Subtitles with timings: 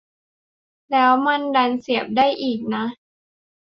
[0.91, 2.85] แล้วมันดันเสียบได้อีกนะ